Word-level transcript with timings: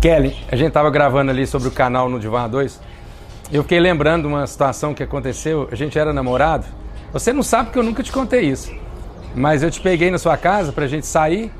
Kelly, 0.00 0.36
a 0.50 0.54
gente 0.54 0.72
tava 0.72 0.90
gravando 0.90 1.30
ali 1.32 1.44
sobre 1.46 1.68
o 1.68 1.70
canal 1.72 2.08
no 2.08 2.20
Divan 2.20 2.48
2. 2.48 2.80
Eu 3.52 3.62
fiquei 3.62 3.80
lembrando 3.80 4.26
uma 4.26 4.46
situação 4.46 4.94
que 4.94 5.02
aconteceu. 5.02 5.68
A 5.72 5.74
gente 5.74 5.98
era 5.98 6.12
namorado. 6.12 6.66
Você 7.12 7.32
não 7.32 7.42
sabe 7.42 7.70
que 7.70 7.78
eu 7.78 7.82
nunca 7.82 8.02
te 8.02 8.12
contei 8.12 8.42
isso. 8.42 8.72
Mas 9.34 9.62
eu 9.62 9.70
te 9.70 9.80
peguei 9.80 10.10
na 10.10 10.18
sua 10.18 10.36
casa 10.36 10.72
pra 10.72 10.86
gente 10.86 11.06
sair. 11.06 11.50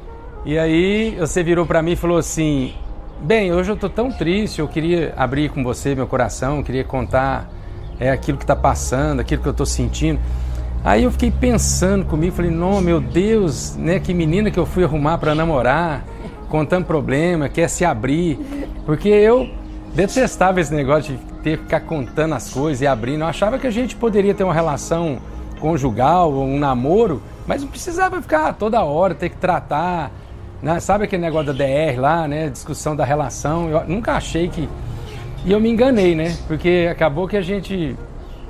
E 0.44 0.56
aí 0.56 1.16
você 1.18 1.42
virou 1.42 1.66
pra 1.66 1.82
mim 1.82 1.92
e 1.92 1.96
falou 1.96 2.16
assim: 2.16 2.74
Bem, 3.20 3.52
hoje 3.52 3.72
eu 3.72 3.76
tô 3.76 3.88
tão 3.88 4.12
triste. 4.12 4.60
Eu 4.60 4.68
queria 4.68 5.12
abrir 5.16 5.50
com 5.50 5.64
você 5.64 5.94
meu 5.94 6.06
coração. 6.06 6.62
Queria 6.62 6.84
contar 6.84 7.50
é, 7.98 8.10
aquilo 8.10 8.38
que 8.38 8.46
tá 8.46 8.56
passando, 8.56 9.20
aquilo 9.20 9.42
que 9.42 9.48
eu 9.48 9.54
tô 9.54 9.66
sentindo. 9.66 10.20
Aí 10.84 11.04
eu 11.04 11.10
fiquei 11.10 11.30
pensando 11.30 12.04
comigo, 12.04 12.34
falei, 12.34 12.50
não, 12.50 12.80
meu 12.80 13.00
Deus, 13.00 13.76
né, 13.76 13.98
que 13.98 14.14
menina 14.14 14.50
que 14.50 14.58
eu 14.58 14.66
fui 14.66 14.84
arrumar 14.84 15.18
para 15.18 15.34
namorar 15.34 16.04
contando 16.48 16.84
problema, 16.84 17.48
quer 17.48 17.68
se 17.68 17.84
abrir. 17.84 18.38
Porque 18.86 19.08
eu 19.08 19.48
detestava 19.94 20.60
esse 20.60 20.74
negócio 20.74 21.16
de 21.16 21.20
ter 21.42 21.58
que 21.58 21.64
ficar 21.64 21.80
contando 21.80 22.34
as 22.34 22.50
coisas 22.50 22.80
e 22.80 22.86
abrindo. 22.86 23.20
Eu 23.20 23.26
achava 23.26 23.58
que 23.58 23.66
a 23.66 23.70
gente 23.70 23.96
poderia 23.96 24.34
ter 24.34 24.44
uma 24.44 24.54
relação 24.54 25.18
conjugal, 25.60 26.32
um 26.32 26.58
namoro, 26.58 27.22
mas 27.46 27.62
não 27.62 27.68
precisava 27.68 28.20
ficar 28.22 28.52
toda 28.54 28.82
hora, 28.82 29.14
ter 29.14 29.28
que 29.28 29.36
tratar. 29.36 30.10
Né? 30.62 30.80
Sabe 30.80 31.04
aquele 31.04 31.22
negócio 31.22 31.52
da 31.52 31.64
DR 31.64 31.98
lá, 31.98 32.26
né? 32.26 32.48
Discussão 32.48 32.96
da 32.96 33.04
relação. 33.04 33.68
Eu 33.68 33.84
nunca 33.86 34.12
achei 34.12 34.48
que. 34.48 34.68
E 35.48 35.52
eu 35.52 35.58
me 35.58 35.70
enganei, 35.70 36.14
né? 36.14 36.36
Porque 36.46 36.86
acabou 36.92 37.26
que 37.26 37.34
a 37.34 37.40
gente 37.40 37.96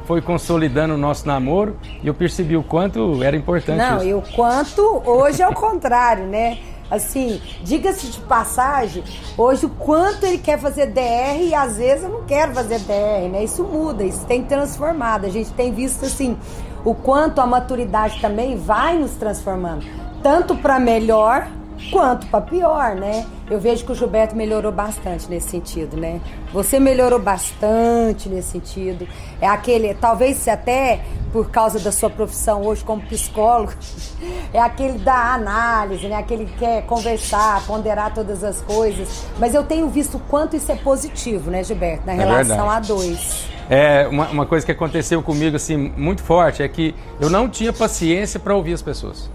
foi 0.04 0.20
consolidando 0.20 0.94
o 0.94 0.96
nosso 0.96 1.28
namoro 1.28 1.76
e 2.02 2.08
eu 2.08 2.12
percebi 2.12 2.56
o 2.56 2.62
quanto 2.64 3.22
era 3.22 3.36
importante 3.36 3.78
Não, 3.78 3.98
isso. 3.98 4.06
e 4.06 4.14
o 4.14 4.22
quanto 4.34 4.82
hoje 5.06 5.40
é 5.40 5.48
o 5.48 5.54
contrário, 5.54 6.24
né? 6.26 6.58
Assim, 6.90 7.40
diga-se 7.62 8.08
de 8.08 8.18
passagem, 8.22 9.04
hoje 9.36 9.66
o 9.66 9.68
quanto 9.68 10.26
ele 10.26 10.38
quer 10.38 10.58
fazer 10.58 10.86
DR 10.86 11.40
e 11.40 11.54
às 11.54 11.76
vezes 11.76 12.02
eu 12.02 12.10
não 12.10 12.24
quero 12.24 12.52
fazer 12.52 12.80
DR, 12.80 13.28
né? 13.30 13.44
Isso 13.44 13.62
muda, 13.62 14.02
isso 14.02 14.26
tem 14.26 14.42
transformado. 14.42 15.24
A 15.24 15.28
gente 15.28 15.52
tem 15.52 15.72
visto 15.72 16.04
assim 16.04 16.36
o 16.84 16.96
quanto 16.96 17.40
a 17.40 17.46
maturidade 17.46 18.20
também 18.20 18.56
vai 18.56 18.98
nos 18.98 19.12
transformando, 19.12 19.86
tanto 20.20 20.56
para 20.56 20.80
melhor 20.80 21.46
quanto 21.90 22.26
para 22.26 22.40
pior, 22.40 22.94
né? 22.94 23.26
Eu 23.50 23.58
vejo 23.58 23.84
que 23.84 23.92
o 23.92 23.94
Gilberto 23.94 24.36
melhorou 24.36 24.70
bastante 24.70 25.28
nesse 25.28 25.48
sentido, 25.48 25.96
né? 25.96 26.20
Você 26.52 26.78
melhorou 26.78 27.18
bastante 27.18 28.28
nesse 28.28 28.52
sentido. 28.52 29.08
É 29.40 29.46
aquele, 29.46 29.94
talvez 29.94 30.46
até 30.48 31.00
por 31.32 31.50
causa 31.50 31.78
da 31.78 31.92
sua 31.92 32.10
profissão 32.10 32.62
hoje 32.62 32.82
como 32.84 33.02
psicólogo, 33.02 33.72
é 34.52 34.58
aquele 34.58 34.98
da 34.98 35.34
análise, 35.34 36.06
né? 36.08 36.16
Aquele 36.16 36.46
que 36.46 36.58
quer 36.58 36.84
conversar, 36.86 37.66
ponderar 37.66 38.12
todas 38.12 38.42
as 38.44 38.60
coisas. 38.60 39.24
Mas 39.38 39.54
eu 39.54 39.62
tenho 39.62 39.88
visto 39.88 40.16
o 40.16 40.20
quanto 40.20 40.56
isso 40.56 40.70
é 40.72 40.76
positivo, 40.76 41.50
né, 41.50 41.62
Gilberto, 41.62 42.06
na 42.06 42.12
É 42.12 42.16
relação 42.16 42.56
verdade. 42.56 42.92
a 42.92 42.94
dois. 42.94 43.48
É, 43.70 44.08
uma, 44.08 44.28
uma 44.28 44.46
coisa 44.46 44.64
que 44.64 44.72
aconteceu 44.72 45.22
comigo 45.22 45.56
assim 45.56 45.76
muito 45.76 46.22
forte 46.22 46.62
é 46.62 46.68
que 46.68 46.94
eu 47.20 47.28
não 47.28 47.48
tinha 47.48 47.72
paciência 47.72 48.40
para 48.40 48.54
ouvir 48.54 48.72
as 48.72 48.82
pessoas. 48.82 49.30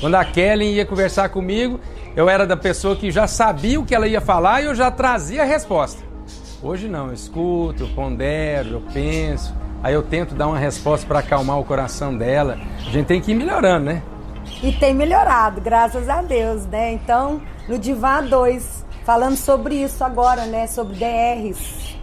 Quando 0.00 0.14
a 0.14 0.24
Kelly 0.24 0.74
ia 0.74 0.86
conversar 0.86 1.28
comigo, 1.28 1.80
eu 2.14 2.28
era 2.28 2.46
da 2.46 2.56
pessoa 2.56 2.94
que 2.94 3.10
já 3.10 3.26
sabia 3.26 3.80
o 3.80 3.84
que 3.84 3.94
ela 3.94 4.06
ia 4.06 4.20
falar 4.20 4.62
e 4.62 4.66
eu 4.66 4.74
já 4.74 4.90
trazia 4.90 5.42
a 5.42 5.44
resposta. 5.44 6.02
Hoje 6.62 6.88
não, 6.88 7.08
eu 7.08 7.12
escuto, 7.12 7.82
eu 7.84 7.88
pondero, 7.88 8.74
eu 8.74 8.82
penso, 8.92 9.54
aí 9.82 9.94
eu 9.94 10.02
tento 10.02 10.34
dar 10.34 10.48
uma 10.48 10.58
resposta 10.58 11.06
para 11.06 11.18
acalmar 11.20 11.58
o 11.58 11.64
coração 11.64 12.16
dela. 12.16 12.58
A 12.78 12.90
gente 12.90 13.06
tem 13.06 13.20
que 13.20 13.32
ir 13.32 13.34
melhorando, 13.34 13.86
né? 13.86 14.02
E 14.62 14.72
tem 14.72 14.94
melhorado, 14.94 15.60
graças 15.60 16.08
a 16.08 16.22
Deus, 16.22 16.64
né? 16.66 16.92
Então, 16.92 17.40
no 17.68 17.78
Divã 17.78 18.22
2, 18.22 18.84
falando 19.04 19.36
sobre 19.36 19.76
isso 19.76 20.02
agora, 20.02 20.46
né? 20.46 20.66
Sobre 20.66 20.94
DRs. 20.94 21.96